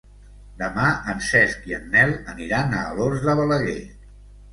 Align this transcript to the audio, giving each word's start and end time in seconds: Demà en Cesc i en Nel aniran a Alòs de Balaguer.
Demà 0.59 0.85
en 1.11 1.19
Cesc 1.27 1.67
i 1.71 1.75
en 1.77 1.85
Nel 1.95 2.13
aniran 2.33 2.73
a 2.79 2.81
Alòs 2.95 3.21
de 3.27 3.37
Balaguer. 3.41 3.77